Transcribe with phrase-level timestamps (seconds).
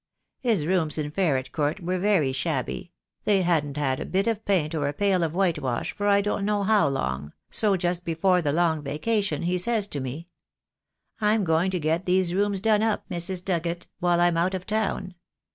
[0.39, 2.91] His rooms in Ferret Court were very shabby—
[3.25, 6.43] they hadn't had a bit of paint or a pail of whitewash for I don't
[6.43, 9.43] know how long, so just before the Long Vaca te Day will come.
[9.47, 9.57] II.
[9.59, 10.09] c 66 THE DAY WILL COME.
[10.09, 13.45] tion he says to me, 'I'm going to get these rooms done up, Mrs.
[13.45, 15.13] Dugget, while I'm out of town.